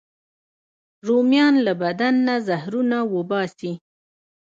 [1.07, 3.71] رومیان له بدن نه زهرونه وباسي